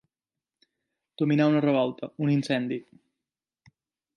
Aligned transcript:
Dominar 1.21 1.47
una 1.51 1.61
revolta, 1.65 2.11
un 2.27 2.33
incendi. 2.37 2.81